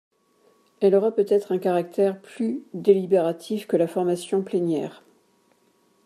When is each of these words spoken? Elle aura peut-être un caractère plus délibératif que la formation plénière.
Elle 0.79 0.95
aura 0.95 1.11
peut-être 1.11 1.51
un 1.51 1.59
caractère 1.59 2.19
plus 2.19 2.63
délibératif 2.73 3.67
que 3.67 3.77
la 3.77 3.85
formation 3.85 4.41
plénière. 4.41 5.03